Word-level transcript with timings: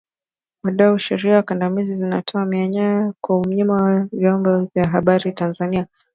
Wadau 0.63 0.99
Sheria 0.99 1.43
kandamizi 1.43 1.95
zatoa 1.95 2.45
mianya 2.45 3.13
kuminywa 3.21 4.07
vyombo 4.11 4.65
vya 4.73 4.87
habari 4.87 5.31
Tanzania 5.31 5.87